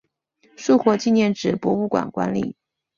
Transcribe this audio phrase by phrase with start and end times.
[0.57, 2.55] 树火纪念纸博物馆管理。